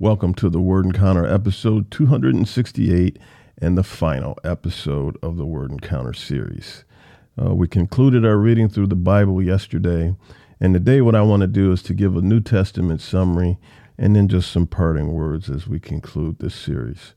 [0.00, 3.18] Welcome to the Word Encounter episode 268
[3.58, 6.84] and the final episode of the Word Encounter series.
[7.38, 10.14] Uh, we concluded our reading through the Bible yesterday,
[10.58, 13.58] and today what I want to do is to give a New Testament summary
[13.98, 17.12] and then just some parting words as we conclude this series.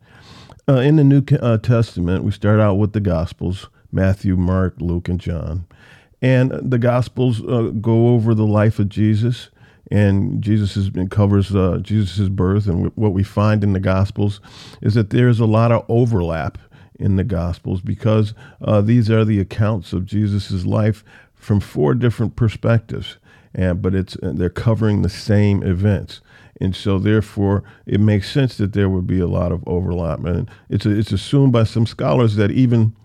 [0.68, 5.07] Uh, in the New uh, Testament, we start out with the Gospels Matthew, Mark, Luke,
[5.07, 5.68] and John.
[6.21, 9.52] And the Gospels uh, go over the life of Jesus
[9.94, 12.66] and Jesus covers uh, Jesus' birth.
[12.66, 14.42] And what we find in the Gospels
[14.82, 16.57] is that there's a lot of overlap
[17.00, 21.04] in the Gospels because uh, these are the accounts of Jesus' life
[21.36, 23.18] from four different perspectives,
[23.54, 26.21] and but it's they're covering the same events.
[26.60, 30.23] And so, therefore, it makes sense that there would be a lot of overlap.
[30.23, 32.95] And it's, it's assumed by some scholars that even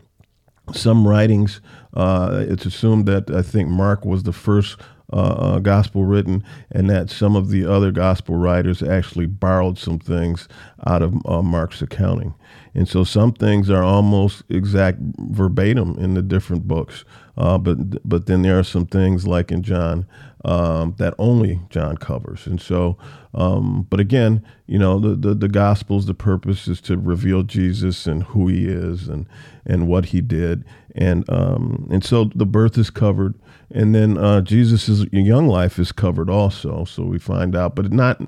[0.73, 1.60] some writings,
[1.95, 4.77] uh, it's assumed that I think Mark was the first
[5.12, 9.98] uh, uh, gospel written, and that some of the other gospel writers actually borrowed some
[9.98, 10.48] things
[10.86, 12.34] out of uh, Mark's accounting.
[12.78, 17.04] And so some things are almost exact verbatim in the different books,
[17.37, 20.07] uh, but but then there are some things like in John
[20.45, 22.46] um, that only John covers.
[22.46, 22.96] And so,
[23.34, 28.06] um, but again, you know, the, the the Gospels, the purpose is to reveal Jesus
[28.06, 29.26] and who He is and
[29.66, 33.34] and what He did, and um, and so the birth is covered.
[33.73, 36.84] And then uh, Jesus' young life is covered also.
[36.84, 38.23] So we find out, but not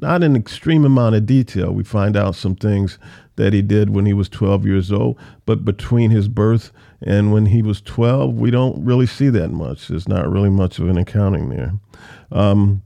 [0.00, 1.72] not an extreme amount of detail.
[1.72, 2.98] We find out some things
[3.36, 7.46] that he did when he was 12 years old, but between his birth and when
[7.46, 9.88] he was 12, we don't really see that much.
[9.88, 11.72] There's not really much of an accounting there.
[12.30, 12.82] Um,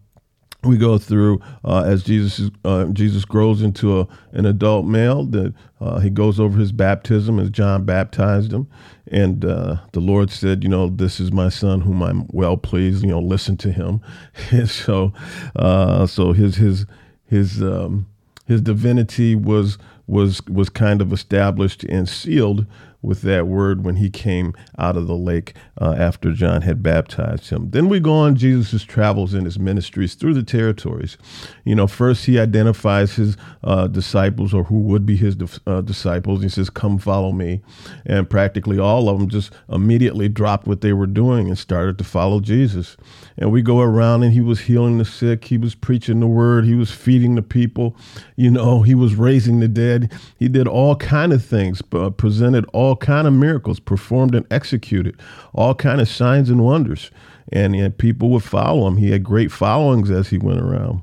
[0.65, 5.25] we go through uh, as Jesus uh, Jesus grows into a, an adult male.
[5.25, 8.67] That uh, he goes over his baptism as John baptized him,
[9.07, 13.03] and uh, the Lord said, "You know, this is my son, whom I'm well pleased.
[13.03, 14.01] You know, listen to him."
[14.51, 15.13] and so,
[15.55, 16.87] uh, so his his
[17.27, 18.07] his um,
[18.47, 22.67] his divinity was was was kind of established and sealed
[23.03, 27.51] with that word when he came out of the lake uh, after John had baptized
[27.51, 27.71] him.
[27.71, 31.17] Then we go on Jesus' travels and his ministries through the territories.
[31.65, 36.43] You know, first he identifies his uh, disciples or who would be his uh, disciples.
[36.43, 37.61] He says, Come follow me.
[38.05, 42.05] And practically all of them just immediately dropped what they were doing and started to
[42.05, 42.97] follow Jesus.
[43.39, 46.65] And we go around and he was healing the sick, he was preaching the word,
[46.65, 47.97] he was feeding the people,
[48.37, 50.13] you know, he was raising the dead.
[50.39, 55.21] He did all kind of things, uh, presented all kind of miracles performed and executed,
[55.55, 57.11] all kind of signs and wonders.
[57.53, 58.97] And, and people would follow him.
[58.97, 61.03] He had great followings as he went around.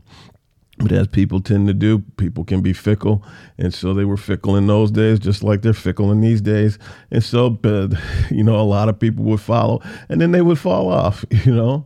[0.79, 3.23] But as people tend to do, people can be fickle.
[3.57, 6.79] And so they were fickle in those days, just like they're fickle in these days.
[7.11, 7.57] And so,
[8.31, 11.53] you know, a lot of people would follow and then they would fall off, you
[11.53, 11.85] know.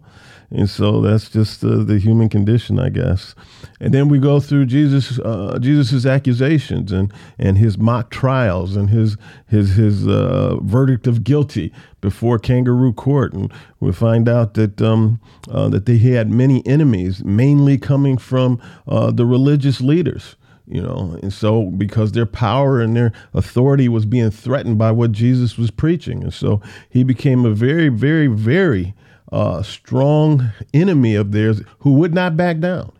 [0.49, 3.35] And so that's just uh, the human condition, I guess.
[3.81, 8.89] And then we go through Jesus, uh, Jesus's accusations and, and his mock trials and
[8.89, 14.81] his his his uh, verdict of guilty before kangaroo court, and we find out that
[14.81, 15.19] um,
[15.49, 20.35] uh, that they had many enemies, mainly coming from uh, the religious leaders
[20.69, 21.17] you know.
[21.23, 25.71] And so because their power and their authority was being threatened by what jesus was
[25.71, 26.23] preaching.
[26.23, 28.93] And so he became a very very very
[29.31, 32.91] uh, strong enemy of theirs who would not back down.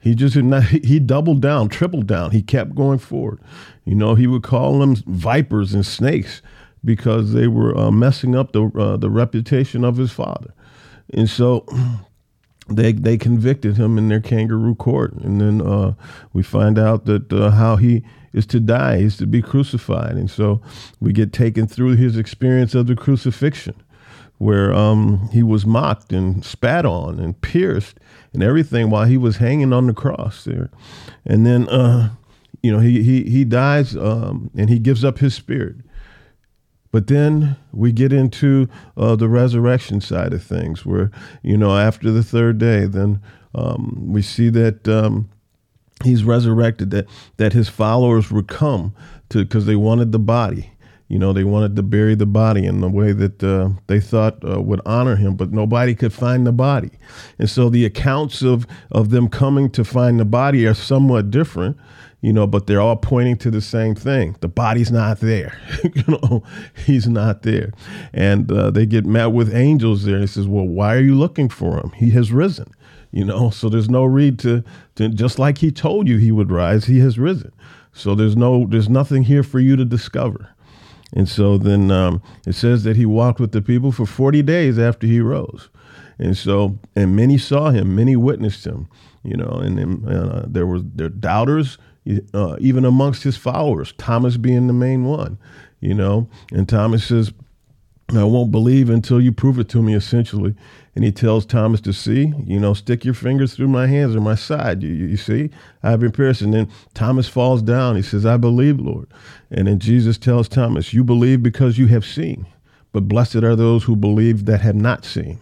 [0.00, 2.30] He just not, he doubled down, tripled down.
[2.30, 3.40] He kept going forward.
[3.84, 6.42] You know, he would call them vipers and snakes
[6.84, 10.54] because they were uh, messing up the uh, the reputation of his father.
[11.12, 11.66] And so
[12.68, 15.94] they they convicted him in their kangaroo court, and then uh,
[16.32, 20.30] we find out that uh, how he is to die, is to be crucified, and
[20.30, 20.60] so
[21.00, 23.74] we get taken through his experience of the crucifixion
[24.38, 27.98] where um, he was mocked and spat on and pierced
[28.32, 30.70] and everything while he was hanging on the cross there.
[31.24, 32.10] And then, uh,
[32.62, 35.76] you know, he, he, he dies um, and he gives up his spirit.
[36.92, 41.10] But then we get into uh, the resurrection side of things, where,
[41.42, 43.20] you know, after the third day, then
[43.54, 45.28] um, we see that um,
[46.04, 47.06] he's resurrected, that,
[47.36, 48.94] that his followers would come
[49.30, 50.70] to, because they wanted the body
[51.08, 54.38] you know, they wanted to bury the body in the way that uh, they thought
[54.48, 56.90] uh, would honor him, but nobody could find the body.
[57.38, 61.76] And so the accounts of, of them coming to find the body are somewhat different,
[62.22, 64.36] you know, but they're all pointing to the same thing.
[64.40, 65.56] The body's not there.
[65.84, 66.42] you know,
[66.74, 67.72] he's not there.
[68.12, 70.16] And uh, they get met with angels there.
[70.16, 71.92] And he says, Well, why are you looking for him?
[71.92, 72.72] He has risen.
[73.12, 74.64] You know, so there's no read to,
[74.96, 77.52] to just like he told you he would rise, he has risen.
[77.92, 80.50] So there's no there's nothing here for you to discover.
[81.16, 84.78] And so then um, it says that he walked with the people for 40 days
[84.78, 85.70] after he rose.
[86.18, 88.86] And so, and many saw him, many witnessed him,
[89.22, 91.78] you know, and, and uh, there were there doubters,
[92.34, 95.38] uh, even amongst his followers, Thomas being the main one,
[95.80, 97.32] you know, and Thomas says,
[98.14, 100.54] I won't believe until you prove it to me, essentially.
[100.94, 104.20] And he tells Thomas to see, you know, stick your fingers through my hands or
[104.20, 104.82] my side.
[104.82, 105.50] You, you, see,
[105.82, 106.40] I've been pierced.
[106.40, 107.96] And then Thomas falls down.
[107.96, 109.08] He says, I believe, Lord.
[109.50, 112.46] And then Jesus tells Thomas, You believe because you have seen,
[112.92, 115.40] but blessed are those who believe that have not seen.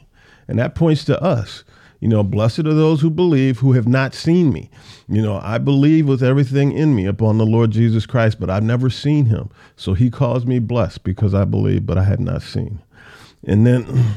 [0.49, 1.65] And that points to us.
[2.01, 4.71] You know, blessed are those who believe who have not seen me.
[5.09, 8.63] You know, I believe with everything in me upon the Lord Jesus Christ, but I've
[8.63, 9.51] never seen him.
[9.77, 12.81] So he calls me blessed because I believe, but I had not seen.
[13.47, 14.17] And then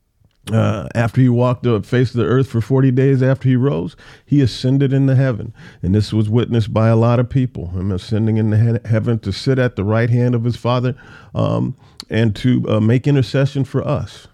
[0.52, 3.96] uh, after he walked the face of the earth for 40 days after he rose,
[4.24, 5.52] he ascended into heaven.
[5.82, 9.32] And this was witnessed by a lot of people, him ascending into he- heaven to
[9.32, 10.96] sit at the right hand of his Father
[11.34, 11.76] um,
[12.10, 14.28] and to uh, make intercession for us.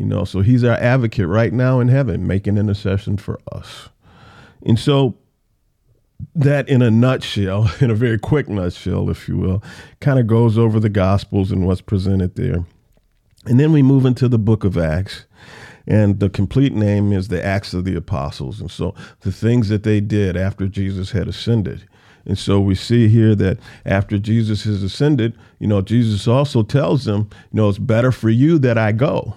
[0.00, 3.90] You know, so he's our advocate right now in heaven, making intercession for us.
[4.64, 5.18] And so
[6.34, 9.62] that in a nutshell, in a very quick nutshell, if you will,
[10.00, 12.64] kind of goes over the gospels and what's presented there.
[13.44, 15.26] And then we move into the book of Acts.
[15.86, 18.58] And the complete name is the Acts of the Apostles.
[18.58, 21.86] And so the things that they did after Jesus had ascended.
[22.24, 27.04] And so we see here that after Jesus has ascended, you know, Jesus also tells
[27.04, 29.34] them, you know, it's better for you that I go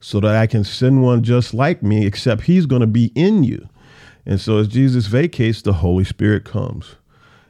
[0.00, 3.44] so that I can send one just like me, except he's going to be in
[3.44, 3.68] you.
[4.26, 6.96] And so as Jesus vacates, the Holy Spirit comes.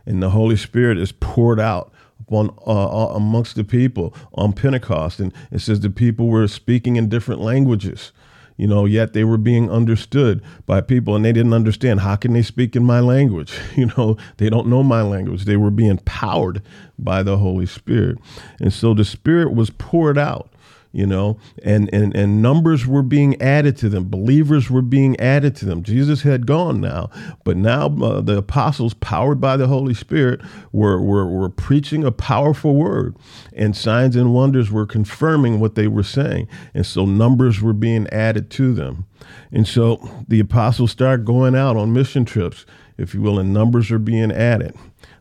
[0.06, 5.20] And the Holy Spirit is poured out upon uh, amongst the people on Pentecost.
[5.20, 8.12] And it says the people were speaking in different languages,
[8.56, 12.00] you know, yet they were being understood by people and they didn't understand.
[12.00, 13.58] How can they speak in my language?
[13.76, 15.44] You know, they don't know my language.
[15.44, 16.62] They were being powered
[16.96, 18.18] by the Holy Spirit.
[18.60, 20.48] And so the Spirit was poured out
[20.94, 24.08] you know and, and and numbers were being added to them.
[24.08, 25.82] Believers were being added to them.
[25.82, 27.10] Jesus had gone now
[27.42, 30.40] but now uh, the apostles powered by the holy spirit
[30.72, 33.16] were, were were preaching a powerful word
[33.52, 38.06] and signs and wonders were confirming what they were saying and so numbers were being
[38.08, 39.06] added to them.
[39.50, 42.64] And so the apostles start going out on mission trips
[42.96, 44.74] if you will and numbers are being added.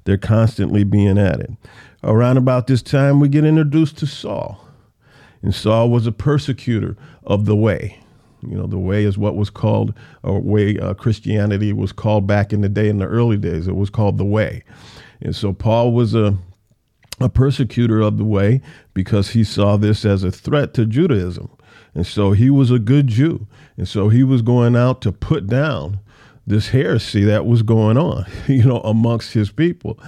[0.03, 1.57] They're constantly being added.
[2.03, 4.63] Around about this time we get introduced to saul
[5.43, 7.99] and Saul was a persecutor of the way.
[8.41, 9.93] You know, the way is what was called,
[10.23, 13.67] or way uh, Christianity was called back in the day, in the early days.
[13.67, 14.63] It was called the way.
[15.21, 16.37] And so Paul was a,
[17.19, 18.61] a persecutor of the way
[18.93, 21.49] because he saw this as a threat to Judaism.
[21.93, 23.47] And so he was a good Jew.
[23.77, 25.99] And so he was going out to put down
[26.45, 29.99] this heresy that was going on, you know, amongst his people.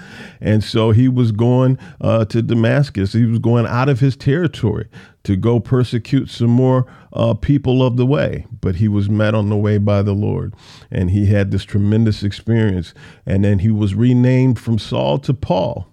[0.41, 3.13] And so he was going uh, to Damascus.
[3.13, 4.87] He was going out of his territory
[5.23, 8.45] to go persecute some more uh, people of the way.
[8.61, 10.53] But he was met on the way by the Lord.
[10.91, 12.93] And he had this tremendous experience.
[13.25, 15.87] And then he was renamed from Saul to Paul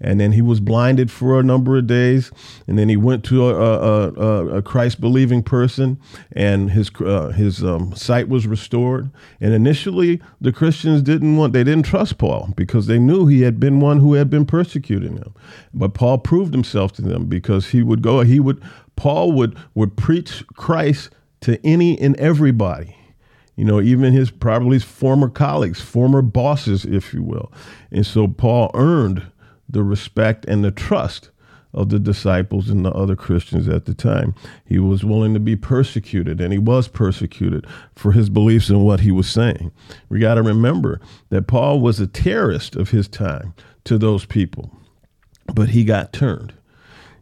[0.00, 2.30] and then he was blinded for a number of days,
[2.66, 5.98] and then he went to a, a, a, a Christ believing person,
[6.32, 9.10] and his uh, his um, sight was restored.
[9.40, 13.58] And initially, the Christians didn't want they didn't trust Paul because they knew he had
[13.58, 15.34] been one who had been persecuting them.
[15.74, 18.62] But Paul proved himself to them because he would go he would
[18.96, 21.10] Paul would would preach Christ
[21.40, 22.94] to any and everybody
[23.58, 27.52] you know, even his probably his former colleagues, former bosses, if you will.
[27.90, 29.26] And so Paul earned
[29.68, 31.30] the respect and the trust
[31.74, 34.34] of the disciples and the other Christians at the time.
[34.64, 39.00] He was willing to be persecuted, and he was persecuted for his beliefs and what
[39.00, 39.70] he was saying.
[40.08, 44.72] We got to remember that Paul was a terrorist of his time to those people,
[45.54, 46.54] but he got turned.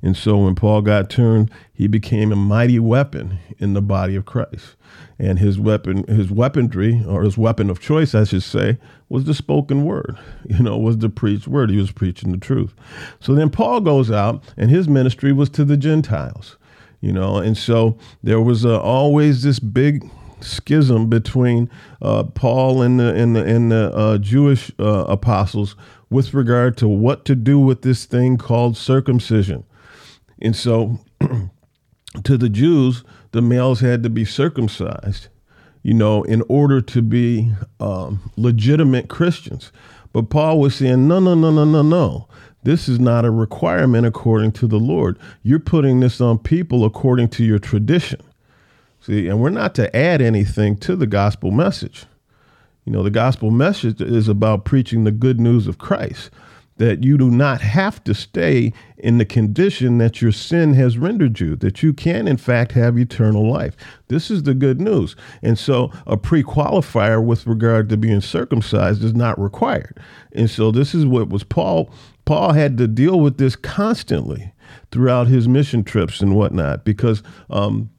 [0.02, 4.24] And so when Paul got turned, he became a mighty weapon in the body of
[4.24, 4.76] Christ.
[5.18, 9.34] And his weapon, his weaponry, or his weapon of choice, I should say, was the
[9.34, 10.18] spoken word.
[10.48, 11.70] You know, was the preached word.
[11.70, 12.72] He was preaching the truth.
[13.18, 16.56] So then Paul goes out, and his ministry was to the Gentiles.
[17.00, 20.08] You know, and so there was uh, always this big
[20.40, 25.76] schism between uh, Paul and the and the, and the uh, Jewish uh, apostles
[26.10, 29.64] with regard to what to do with this thing called circumcision.
[30.40, 30.98] And so
[32.24, 35.28] to the Jews, the males had to be circumcised,
[35.82, 39.72] you know, in order to be um, legitimate Christians.
[40.12, 42.28] But Paul was saying, no, no, no, no, no, no.
[42.62, 45.18] This is not a requirement according to the Lord.
[45.42, 48.20] You're putting this on people according to your tradition.
[49.00, 52.06] See, and we're not to add anything to the gospel message.
[52.84, 56.30] You know, the gospel message is about preaching the good news of Christ.
[56.78, 61.40] That you do not have to stay in the condition that your sin has rendered
[61.40, 63.76] you, that you can, in fact, have eternal life.
[64.08, 65.16] This is the good news.
[65.42, 69.98] And so a pre qualifier with regard to being circumcised is not required.
[70.32, 71.90] And so this is what was Paul.
[72.24, 74.52] Paul had to deal with this constantly
[74.90, 77.90] throughout his mission trips and whatnot because um,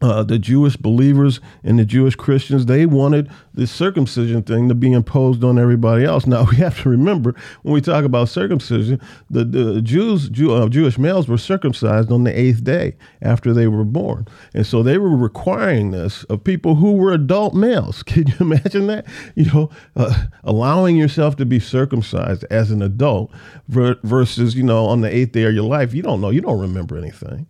[0.00, 4.92] uh, the Jewish believers and the Jewish Christians, they wanted the circumcision thing to be
[4.92, 6.26] imposed on everybody else.
[6.26, 10.68] Now, we have to remember when we talk about circumcision, the, the Jews, Jew, uh,
[10.68, 14.26] Jewish males were circumcised on the eighth day after they were born.
[14.52, 18.02] And so they were requiring this of people who were adult males.
[18.04, 19.06] Can you imagine that?
[19.36, 23.30] You know, uh, allowing yourself to be circumcised as an adult
[23.68, 26.60] versus, you know, on the eighth day of your life, you don't know, you don't
[26.60, 27.46] remember anything.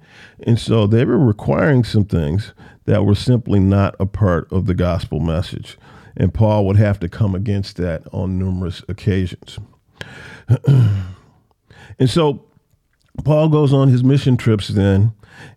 [0.47, 4.67] And so they were requiring some things things that were simply not a part of
[4.67, 5.79] the gospel message.
[6.17, 9.59] And Paul would have to come against that on numerous occasions.
[10.67, 11.07] and
[12.07, 12.45] so
[13.23, 15.12] Paul goes on his mission trips then,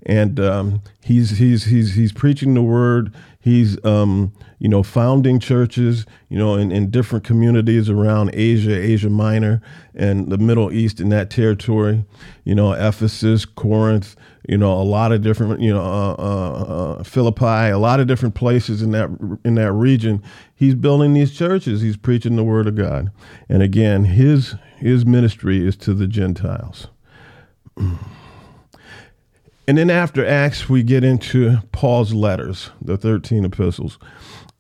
[0.06, 3.14] and um, he's he's he's he's preaching the word.
[3.40, 9.10] He's um, you know founding churches, you know, in, in different communities around Asia, Asia
[9.10, 9.62] Minor,
[9.96, 12.06] and the Middle East in that territory.
[12.44, 14.16] You know, Ephesus, Corinth,
[14.48, 18.08] you know, a lot of different, you know, uh, uh, uh, Philippi, a lot of
[18.08, 19.10] different places in that
[19.44, 20.22] in that region.
[20.54, 21.82] He's building these churches.
[21.82, 23.12] He's preaching the word of God,
[23.50, 26.88] and again, his his ministry is to the Gentiles.
[29.68, 34.00] And then after Acts, we get into Paul's letters, the 13 epistles.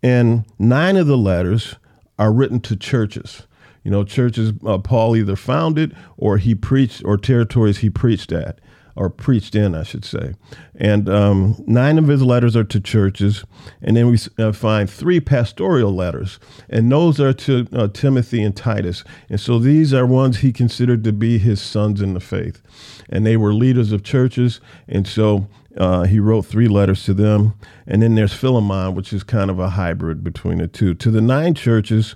[0.03, 1.75] And nine of the letters
[2.19, 3.43] are written to churches.
[3.83, 8.59] You know, churches uh, Paul either founded or he preached, or territories he preached at
[8.97, 10.33] or preached in, I should say.
[10.75, 13.45] And um, nine of his letters are to churches,
[13.81, 16.39] and then we uh, find three pastoral letters,
[16.69, 19.03] and those are to uh, Timothy and Titus.
[19.29, 22.61] And so these are ones he considered to be his sons in the faith,
[23.09, 25.47] and they were leaders of churches, and so.
[25.77, 27.53] Uh, he wrote three letters to them.
[27.85, 30.95] And then there's Philemon, which is kind of a hybrid between the two.
[30.95, 32.15] To the nine churches,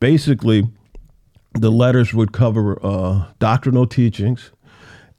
[0.00, 0.66] basically,
[1.60, 4.50] the letters would cover uh, doctrinal teachings,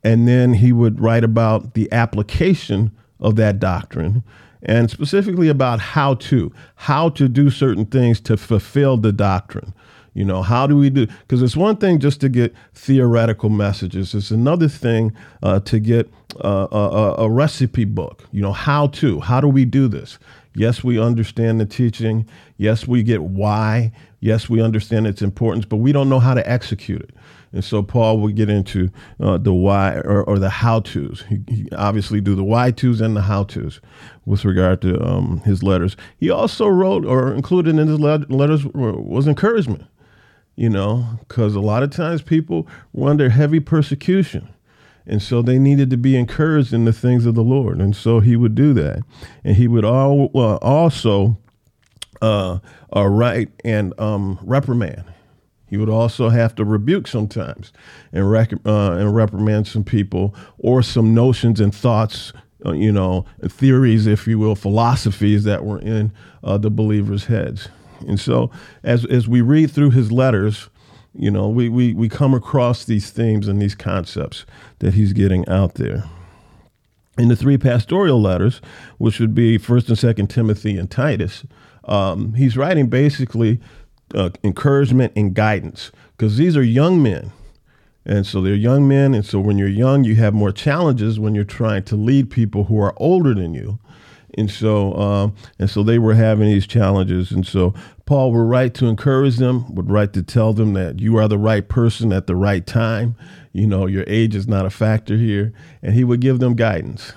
[0.08, 4.24] and then he would write about the application of that doctrine
[4.64, 9.74] and specifically about how to how to do certain things to fulfill the doctrine.
[10.14, 14.16] You know how do we do because it's one thing just to get theoretical messages.
[14.16, 15.12] It's another thing
[15.44, 16.10] uh, to get
[16.42, 18.24] uh, a, a recipe book.
[18.32, 20.20] You know how to how do we do this?
[20.56, 22.26] Yes we understand the teaching.
[22.56, 23.92] Yes we get why.
[24.22, 27.10] Yes we understand its importance but we don't know how to execute it
[27.54, 28.90] and so Paul will get into
[29.20, 31.24] uh, the why or, or the how tos.
[31.30, 33.80] He, he, obviously do the why tos and the how tos
[34.26, 35.96] with regard to um, his letters.
[36.18, 39.86] He also wrote or included in his letters was encouragement.
[40.56, 44.50] You know, because a lot of times people were under heavy persecution.
[45.06, 47.80] And so they needed to be encouraged in the things of the Lord.
[47.80, 49.04] And so he would do that.
[49.44, 51.38] And he would all, uh, also
[52.22, 52.58] uh,
[52.94, 55.04] uh, write and um, reprimand.
[55.68, 57.74] He would also have to rebuke sometimes
[58.14, 62.34] and, rec- uh, and reprimand some people or some notions and thoughts,
[62.66, 66.12] uh, you know, theories, if you will, philosophies that were in
[66.44, 67.70] uh, the believers' heads.
[68.08, 68.50] And so
[68.84, 70.70] as, as we read through his letters,
[71.14, 74.46] you know, we, we, we come across these themes and these concepts
[74.80, 76.04] that he's getting out there.
[77.18, 78.62] In the three pastoral letters,
[79.00, 81.44] which would be First and Second Timothy and Titus,
[81.86, 83.60] um, he's writing basically
[84.16, 87.32] uh, encouragement and guidance because these are young men.
[88.06, 89.14] And so they're young men.
[89.14, 92.66] And so when you're young, you have more challenges when you're trying to lead people
[92.66, 93.80] who are older than you.
[94.38, 97.32] And so, um, and so they were having these challenges.
[97.32, 97.74] And so
[98.06, 101.38] Paul would write to encourage them, would write to tell them that you are the
[101.38, 103.16] right person at the right time.
[103.52, 105.54] You know, your age is not a factor here.
[105.82, 107.14] And he would give them guidance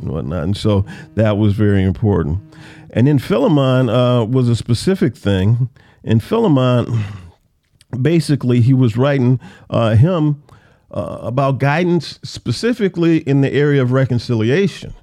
[0.00, 0.44] and whatnot.
[0.44, 0.84] And so
[1.14, 2.40] that was very important.
[2.90, 5.68] And then Philemon uh, was a specific thing
[6.04, 7.04] and Philemon,
[8.00, 9.40] basically, he was writing
[9.70, 10.42] uh, him
[10.90, 14.94] uh, about guidance specifically in the area of reconciliation.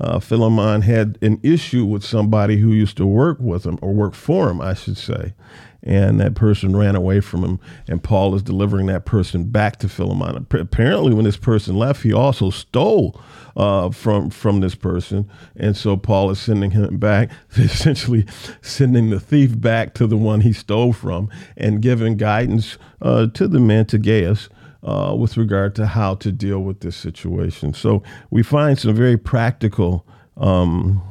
[0.00, 4.14] Uh, Philemon had an issue with somebody who used to work with him, or work
[4.14, 5.34] for him, I should say
[5.82, 7.60] and that person ran away from him.
[7.86, 10.46] And Paul is delivering that person back to Philemon.
[10.50, 13.20] Apparently, when this person left, he also stole
[13.56, 18.26] uh, from from this person, and so Paul is sending him back, essentially
[18.60, 23.48] sending the thief back to the one he stole from, and giving guidance uh, to
[23.48, 24.48] the man to Gaius.
[24.80, 27.74] Uh, with regard to how to deal with this situation.
[27.74, 28.00] So
[28.30, 31.02] we find some very practical um,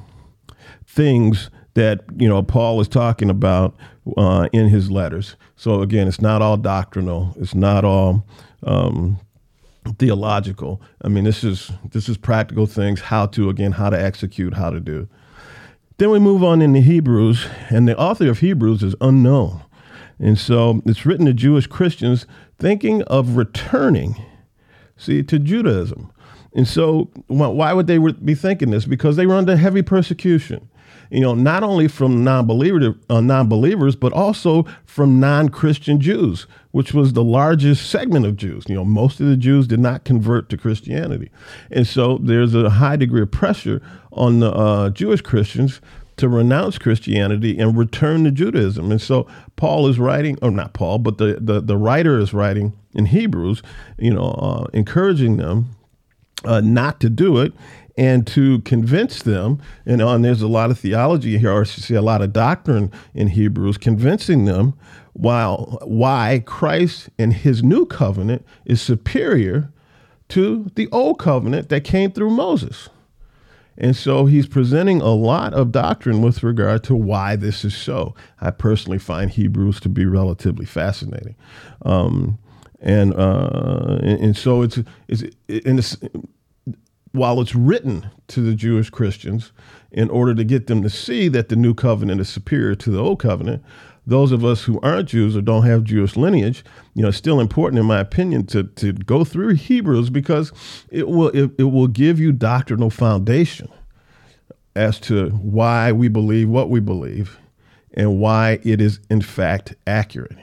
[0.86, 3.75] things that you know Paul is talking about
[4.17, 5.36] uh, in his letters.
[5.56, 7.36] So again, it's not all doctrinal.
[7.38, 8.25] It's not all
[8.63, 9.20] um,
[9.94, 10.82] theological.
[11.01, 13.01] I mean, this is this is practical things.
[13.01, 15.08] How to again, how to execute, how to do.
[15.98, 19.63] Then we move on into Hebrews, and the author of Hebrews is unknown,
[20.20, 22.27] and so it's written to Jewish Christians
[22.60, 24.15] thinking of returning,
[24.96, 26.12] see, to Judaism.
[26.53, 28.86] And so, why would they be thinking this?
[28.86, 30.70] Because they were under heavy persecution
[31.10, 37.13] you know, not only from non-believer uh, non-believers, but also from non-Christian Jews, which was
[37.13, 38.65] the largest segment of Jews.
[38.67, 41.31] You know, most of the Jews did not convert to Christianity,
[41.72, 43.81] and so there's a high degree of pressure
[44.12, 45.81] on the uh, Jewish Christians
[46.17, 48.91] to renounce Christianity and return to Judaism.
[48.91, 52.74] And so Paul is writing, or not Paul, but the the, the writer is writing
[52.93, 53.63] in Hebrews,
[53.98, 55.75] you know, uh, encouraging them
[56.46, 57.53] uh, not to do it
[57.97, 62.01] and to convince them, and, and there's a lot of theology here, or see a
[62.01, 64.75] lot of doctrine in Hebrews, convincing them
[65.13, 69.71] while, why Christ and his new covenant is superior
[70.29, 72.89] to the old covenant that came through Moses.
[73.79, 78.15] And so he's presenting a lot of doctrine with regard to why this is so.
[78.41, 81.35] I personally find Hebrews to be relatively fascinating.
[81.83, 82.39] Um,
[82.79, 85.97] and, uh, and, and so it's, it's, in this,
[87.17, 89.51] while it's written to the Jewish Christians
[89.91, 93.00] in order to get them to see that the new covenant is superior to the
[93.00, 93.63] old covenant,
[94.05, 97.41] those of us who aren't Jews or don't have Jewish lineage, you know, it's still
[97.41, 100.53] important, in my opinion, to, to go through Hebrews because
[100.89, 103.69] it will it, it will give you doctrinal foundation
[104.75, 107.38] as to why we believe what we believe
[107.95, 110.38] and why it is in fact accurate.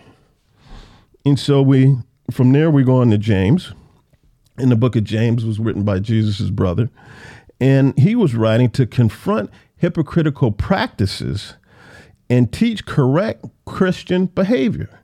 [1.24, 1.96] And so we
[2.30, 3.72] from there we go on to James
[4.58, 6.90] in the book of James was written by Jesus' brother.
[7.60, 11.54] And he was writing to confront hypocritical practices
[12.28, 15.00] and teach correct Christian behavior.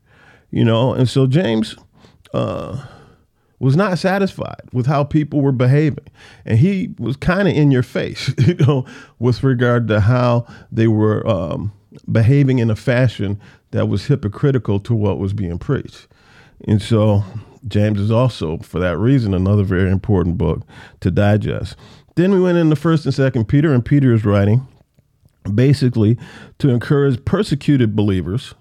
[0.50, 1.76] You know, and so James
[2.35, 2.85] uh,
[3.61, 6.07] was not satisfied with how people were behaving.
[6.45, 8.85] And he was kind of in your face, you know,
[9.19, 11.73] with regard to how they were um,
[12.11, 13.38] behaving in a fashion
[13.71, 16.09] that was hypocritical to what was being preached.
[16.66, 17.23] And so
[17.69, 20.63] James is also, for that reason, another very important book
[21.00, 21.76] to digest.
[22.17, 24.67] Then we went into First and Second Peter, and Peter is writing
[25.54, 26.19] basically
[26.58, 28.54] to encourage persecuted believers.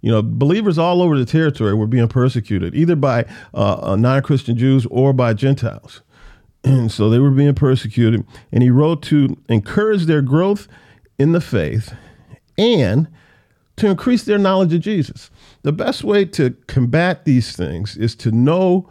[0.00, 4.56] You know, believers all over the territory were being persecuted, either by uh, uh non-Christian
[4.56, 6.02] Jews or by Gentiles,
[6.64, 8.24] and so they were being persecuted.
[8.52, 10.68] And he wrote to encourage their growth
[11.18, 11.94] in the faith
[12.56, 13.08] and
[13.76, 15.30] to increase their knowledge of Jesus.
[15.62, 18.88] The best way to combat these things is to know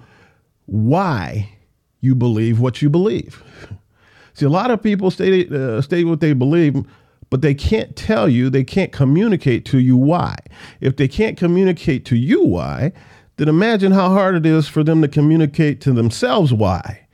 [0.66, 1.58] why
[2.02, 3.44] you believe what you believe.
[4.34, 6.86] See, a lot of people state, uh, state what they believe,
[7.30, 10.36] but they can't tell you, they can't communicate to you why.
[10.80, 12.94] If they can't communicate to you why,
[13.38, 17.08] then imagine how hard it is for them to communicate to themselves why.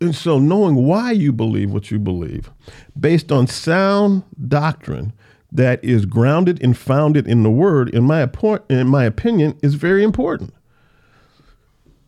[0.00, 2.50] And so, knowing why you believe what you believe,
[2.98, 5.12] based on sound doctrine,
[5.52, 8.28] that is grounded and founded in the word, in my,
[8.68, 10.54] in my opinion, is very important.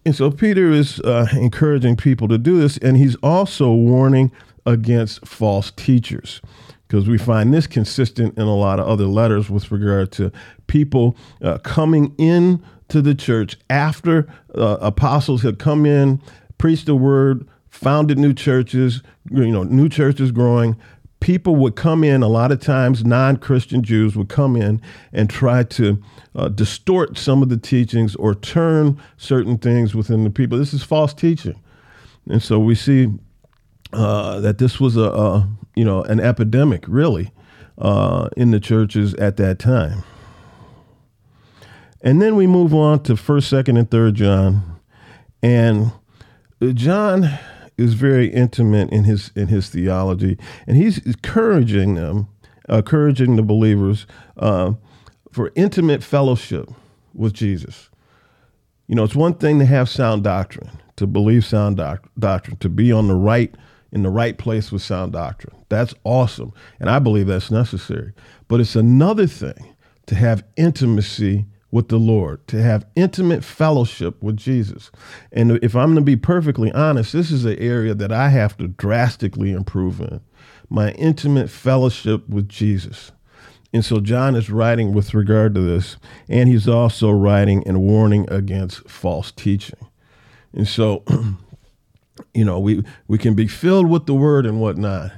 [0.05, 4.33] And so Peter is uh, encouraging people to do this, and he's also warning
[4.67, 6.41] against false teachers
[6.87, 10.31] because we find this consistent in a lot of other letters with regard to
[10.67, 16.21] people uh, coming in to the church after uh, apostles had come in,
[16.59, 20.77] preached the word, founded new churches, you know, new churches growing,
[21.23, 24.83] people would come in, a lot of times non Christian Jews would come in
[25.13, 26.03] and try to
[26.35, 30.59] uh, distort some of the teachings or turn certain things within the people.
[30.59, 31.59] This is false teaching.
[32.29, 33.09] And so we see
[33.93, 37.31] uh, that this was a, a, you know an epidemic really
[37.79, 40.03] uh, in the churches at that time.
[42.03, 44.81] And then we move on to first, second, and third John,
[45.41, 45.93] and
[46.75, 47.39] John
[47.79, 52.29] is very intimate in his in his theology, and he's encouraging them,
[52.69, 54.07] encouraging the believers
[54.37, 54.73] uh,
[55.31, 56.71] for intimate fellowship
[57.15, 57.89] with Jesus.
[58.87, 62.69] You know, it's one thing to have sound doctrine, to believe sound doc- doctrine, to
[62.69, 63.55] be on the right
[63.91, 65.57] in the right place with sound doctrine.
[65.69, 68.13] That's awesome, and I believe that's necessary.
[68.49, 69.75] But it's another thing
[70.07, 74.93] to have intimacy with the Lord, to have intimate fellowship with Jesus.
[75.33, 78.57] And if I'm going to be perfectly honest, this is an area that I have
[78.59, 80.21] to drastically improve in
[80.69, 83.13] my intimate fellowship with Jesus.
[83.73, 85.97] And so John is writing with regard to this,
[86.29, 89.79] and he's also writing and warning against false teaching.
[90.53, 91.05] And so,
[92.35, 95.13] you know, we, we can be filled with the word and whatnot,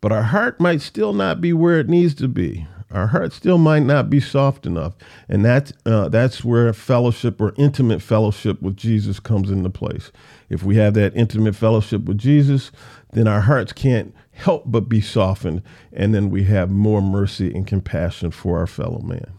[0.00, 2.66] but our heart might still not be where it needs to be.
[2.92, 4.94] Our heart still might not be soft enough,
[5.28, 10.12] and that's uh, that's where fellowship or intimate fellowship with Jesus comes into place.
[10.48, 12.70] If we have that intimate fellowship with Jesus,
[13.12, 17.66] then our hearts can't help but be softened, and then we have more mercy and
[17.66, 19.32] compassion for our fellow man.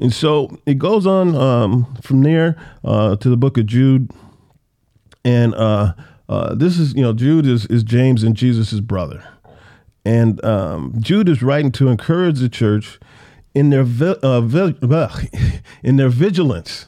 [0.00, 4.10] And so it goes on um, from there uh, to the book of Jude,
[5.24, 5.94] and uh,
[6.28, 9.22] uh, this is you know Jude is, is James and Jesus' brother.
[10.06, 13.00] And um, Jude is writing to encourage the church
[13.56, 15.28] in their vi- uh, vi-
[15.82, 16.86] in their vigilance.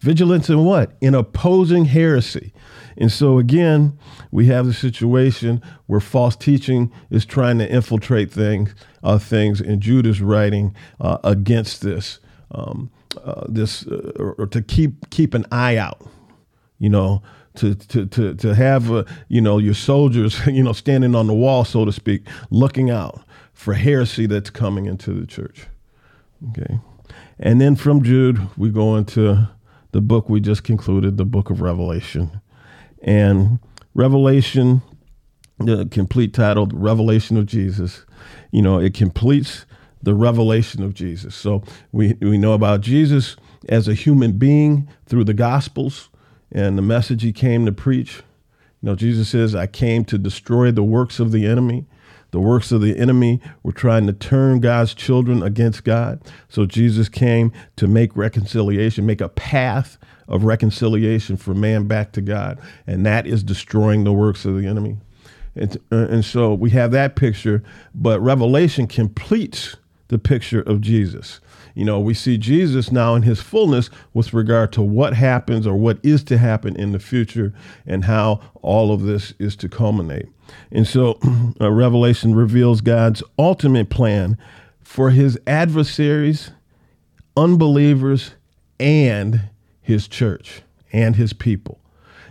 [0.00, 0.96] Vigilance in what?
[1.02, 2.54] In opposing heresy.
[2.96, 3.98] And so again,
[4.30, 9.82] we have the situation where false teaching is trying to infiltrate things, uh, things, and
[9.82, 12.20] Jude is writing uh, against this,
[12.52, 12.90] um,
[13.22, 16.00] uh, this, uh, or to keep keep an eye out.
[16.78, 17.22] You know,
[17.56, 21.34] to to to to have uh, you know your soldiers you know standing on the
[21.34, 25.66] wall so to speak looking out for heresy that's coming into the church.
[26.50, 26.78] Okay.
[27.38, 29.48] And then from Jude we go into
[29.92, 32.40] the book we just concluded the book of Revelation.
[33.02, 33.58] And
[33.94, 34.82] Revelation
[35.58, 38.04] the complete title the Revelation of Jesus
[38.52, 39.64] you know it completes
[40.02, 41.34] the revelation of Jesus.
[41.34, 43.36] So we we know about Jesus
[43.68, 46.08] as a human being through the gospels
[46.56, 48.22] and the message he came to preach.
[48.82, 51.84] You know, Jesus says, I came to destroy the works of the enemy.
[52.30, 56.20] The works of the enemy were trying to turn God's children against God.
[56.48, 62.22] So Jesus came to make reconciliation, make a path of reconciliation for man back to
[62.22, 62.58] God.
[62.86, 64.96] And that is destroying the works of the enemy.
[65.54, 67.62] And, uh, and so we have that picture,
[67.94, 69.76] but Revelation completes
[70.08, 71.40] the picture of Jesus.
[71.76, 75.76] You know, we see Jesus now in his fullness with regard to what happens or
[75.76, 77.52] what is to happen in the future
[77.86, 80.26] and how all of this is to culminate.
[80.72, 81.18] And so
[81.60, 84.38] uh, Revelation reveals God's ultimate plan
[84.80, 86.50] for his adversaries,
[87.36, 88.30] unbelievers,
[88.80, 89.50] and
[89.82, 90.62] his church
[90.94, 91.78] and his people.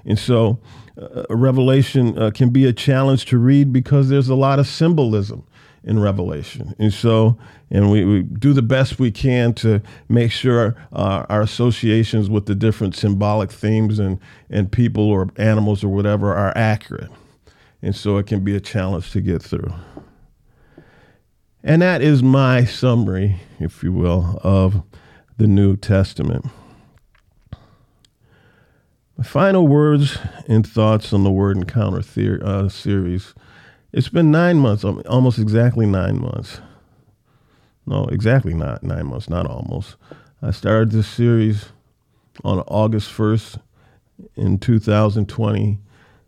[0.06, 0.58] And so
[1.00, 5.46] uh, Revelation uh, can be a challenge to read because there's a lot of symbolism
[5.86, 6.76] in Revelation.
[6.80, 7.38] And so,
[7.70, 12.48] and we, we do the best we can to make sure uh, our associations with
[12.48, 14.20] the different symbolic themes and,
[14.50, 17.12] and people or animals or whatever are accurate.
[17.84, 19.72] And so it can be a challenge to get through.
[21.64, 24.82] And that is my summary, if you will, of
[25.38, 26.46] the New Testament.
[29.18, 30.18] My final words
[30.48, 33.34] and thoughts on the Word Encounter theory, uh, series
[33.96, 36.60] it's been nine months, almost exactly nine months.
[37.86, 39.96] No, exactly not nine months, not almost.
[40.42, 41.68] I started this series
[42.44, 43.62] on August 1st
[44.36, 45.80] in 2020,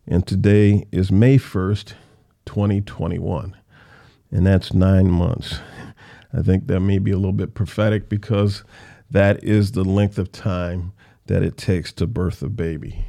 [0.08, 1.94] and today is May 1st,
[2.46, 3.58] 2021.
[4.32, 5.60] And that's nine months.
[6.34, 8.64] I think that may be a little bit prophetic because
[9.12, 10.94] that is the length of time
[11.26, 13.04] that it takes to birth a baby.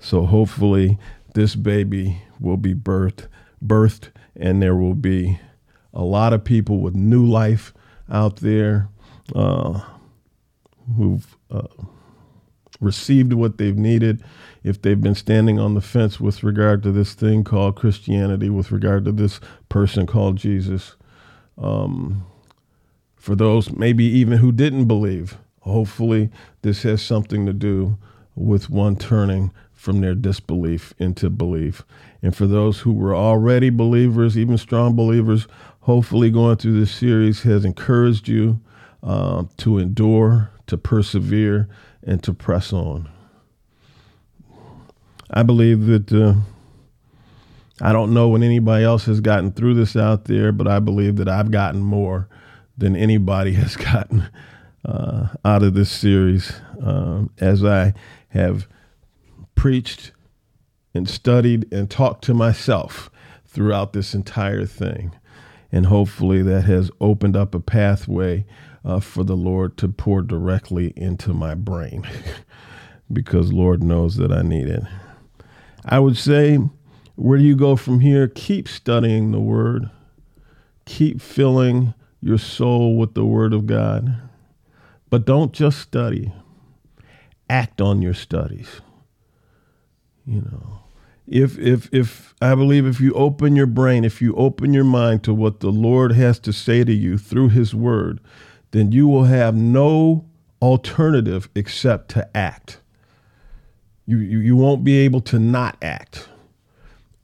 [0.00, 0.98] So hopefully,
[1.34, 3.28] this baby will be birthed
[3.66, 5.38] birthed, and there will be
[5.92, 7.72] a lot of people with new life
[8.10, 8.88] out there
[9.34, 9.80] uh,
[10.96, 11.68] who've uh,
[12.80, 14.22] received what they've needed.
[14.62, 18.72] If they've been standing on the fence with regard to this thing called Christianity, with
[18.72, 20.96] regard to this person called Jesus,
[21.58, 22.26] um,
[23.16, 26.30] for those maybe even who didn't believe, hopefully
[26.62, 27.96] this has something to do
[28.34, 31.84] with one turning from their disbelief into belief.
[32.24, 35.46] And for those who were already believers, even strong believers,
[35.80, 38.60] hopefully going through this series has encouraged you
[39.02, 41.68] uh, to endure, to persevere,
[42.02, 43.10] and to press on.
[45.30, 46.36] I believe that uh,
[47.82, 51.16] I don't know when anybody else has gotten through this out there, but I believe
[51.16, 52.26] that I've gotten more
[52.78, 54.30] than anybody has gotten
[54.82, 57.92] uh, out of this series um, as I
[58.30, 58.66] have
[59.54, 60.12] preached
[60.94, 63.10] and studied and talked to myself
[63.46, 65.14] throughout this entire thing.
[65.70, 68.46] And hopefully that has opened up a pathway
[68.84, 72.06] uh, for the Lord to pour directly into my brain
[73.12, 74.84] because Lord knows that I need it.
[75.84, 76.58] I would say,
[77.16, 78.28] where do you go from here?
[78.28, 79.90] Keep studying the Word,
[80.84, 84.16] keep filling your soul with the Word of God.
[85.10, 86.32] But don't just study,
[87.48, 88.80] act on your studies.
[90.26, 90.83] You know,
[91.26, 95.22] if if if I believe if you open your brain, if you open your mind
[95.24, 98.20] to what the Lord has to say to you through his word,
[98.72, 100.26] then you will have no
[100.60, 102.80] alternative except to act.
[104.06, 106.28] You you, you won't be able to not act.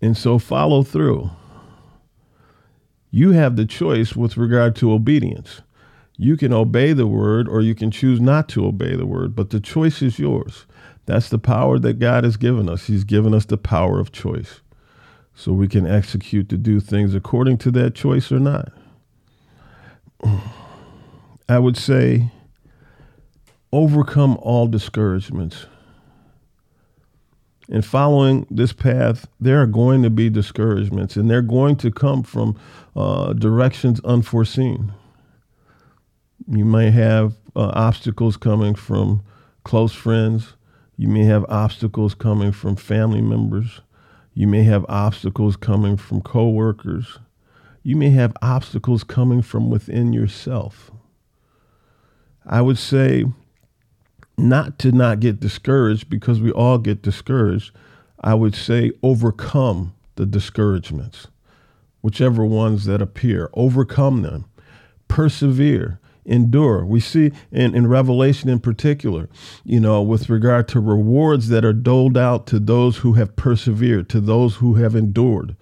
[0.00, 1.30] And so follow through.
[3.10, 5.62] You have the choice with regard to obedience.
[6.16, 9.50] You can obey the word or you can choose not to obey the word, but
[9.50, 10.66] the choice is yours.
[11.06, 12.86] That's the power that God has given us.
[12.86, 14.60] He's given us the power of choice.
[15.34, 18.72] So we can execute to do things according to that choice or not.
[21.48, 22.30] I would say
[23.72, 25.66] overcome all discouragements.
[27.68, 32.24] In following this path, there are going to be discouragements, and they're going to come
[32.24, 32.58] from
[32.96, 34.92] uh, directions unforeseen.
[36.48, 39.22] You may have uh, obstacles coming from
[39.62, 40.54] close friends.
[41.00, 43.80] You may have obstacles coming from family members.
[44.34, 47.18] You may have obstacles coming from coworkers.
[47.82, 50.90] You may have obstacles coming from within yourself.
[52.44, 53.24] I would say
[54.36, 57.74] not to not get discouraged because we all get discouraged.
[58.20, 61.28] I would say overcome the discouragements,
[62.02, 64.44] whichever ones that appear, overcome them,
[65.08, 66.85] persevere, endure.
[66.85, 69.28] We see in, in Revelation in particular,
[69.64, 74.09] you know, with regard to rewards that are doled out to those who have persevered,
[74.11, 75.56] to those who have endured,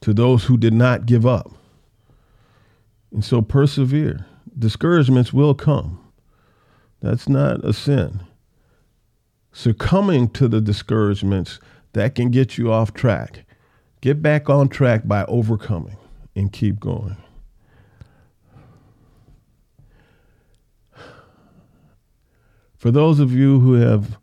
[0.00, 1.52] to those who did not give up.
[3.12, 4.26] And so persevere.
[4.58, 6.04] Discouragements will come.
[7.00, 8.20] That's not a sin.
[9.52, 11.60] Succumbing to the discouragements
[11.92, 13.44] that can get you off track.
[14.00, 15.96] Get back on track by overcoming
[16.34, 17.16] and keep going.
[22.78, 24.18] For those of you who have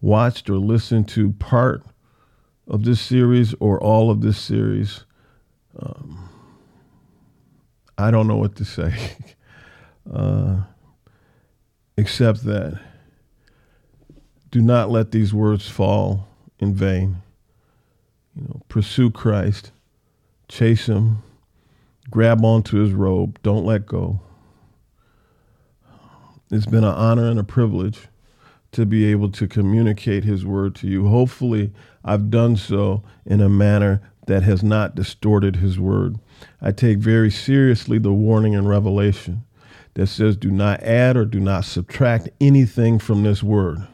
[0.00, 1.82] watched or listened to part
[2.66, 5.04] of this series or all of this series,
[5.78, 6.28] um,
[7.98, 8.94] I don't know what to say.
[10.12, 10.62] uh,
[11.98, 12.80] except that
[14.50, 16.26] do not let these words fall
[16.58, 17.16] in vain.
[18.34, 19.72] You know, pursue Christ,
[20.48, 21.18] chase him,
[22.10, 24.20] grab onto his robe, don't let go.
[26.50, 28.08] It's been an honor and a privilege
[28.72, 31.06] to be able to communicate his word to you.
[31.06, 31.72] Hopefully,
[32.04, 36.18] I've done so in a manner that has not distorted his word.
[36.60, 39.44] I take very seriously the warning in Revelation
[39.94, 43.86] that says, do not add or do not subtract anything from this word.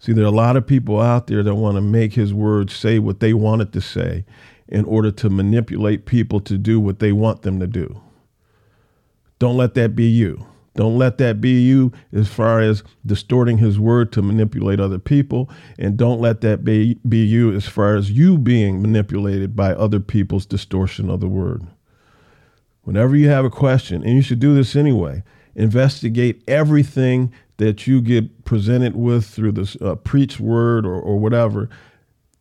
[0.00, 2.70] See, there are a lot of people out there that want to make his word
[2.70, 4.24] say what they want it to say
[4.68, 8.00] in order to manipulate people to do what they want them to do.
[9.38, 10.46] Don't let that be you.
[10.78, 15.50] Don't let that be you as far as distorting his word to manipulate other people.
[15.76, 19.98] And don't let that be, be you as far as you being manipulated by other
[19.98, 21.66] people's distortion of the word.
[22.82, 25.24] Whenever you have a question, and you should do this anyway,
[25.56, 31.68] investigate everything that you get presented with through this uh, preached word or, or whatever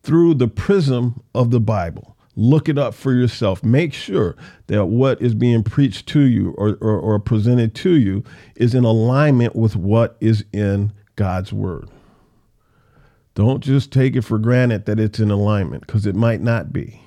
[0.04, 2.16] through the prism of the Bible.
[2.38, 3.64] Look it up for yourself.
[3.64, 8.24] Make sure that what is being preached to you or, or, or presented to you
[8.56, 11.90] is in alignment with what is in God's word.
[13.36, 17.02] Don't just take it for granted that it's in alignment because it might not be.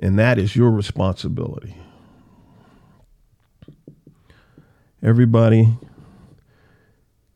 [0.00, 1.76] And that is your responsibility.
[5.02, 5.76] Everybody,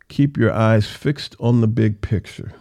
[0.08, 2.54] keep your eyes fixed on the big picture,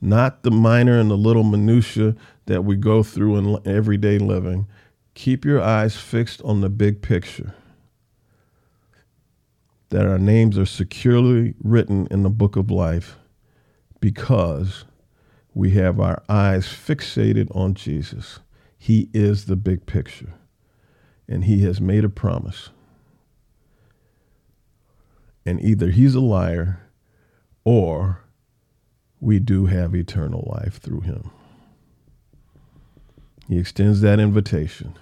[0.00, 2.14] not the minor and the little minutia
[2.46, 4.66] that we go through in everyday living.
[5.14, 7.54] Keep your eyes fixed on the big picture.
[9.90, 13.16] That our names are securely written in the book of life
[14.00, 14.84] because
[15.54, 18.38] we have our eyes fixated on Jesus.
[18.78, 20.34] He is the big picture,
[21.26, 22.70] and He has made a promise
[25.48, 26.78] and either he's a liar
[27.64, 28.22] or
[29.20, 31.30] we do have eternal life through him.
[33.48, 34.94] He extends that invitation.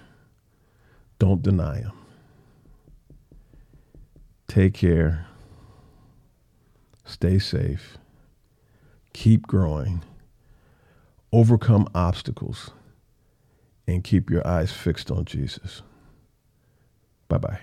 [1.19, 1.91] Don't deny him.
[4.47, 5.27] Take care.
[7.05, 7.97] Stay safe.
[9.13, 10.03] Keep growing.
[11.33, 12.71] Overcome obstacles.
[13.87, 15.81] And keep your eyes fixed on Jesus.
[17.27, 17.59] Bye bye.